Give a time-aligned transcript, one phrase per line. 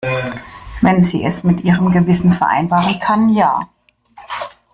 [0.81, 3.69] Wenn sie es mit ihrem Gewissen vereinbaren kann, ja.